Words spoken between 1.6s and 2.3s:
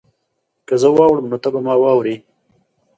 ما واورې؟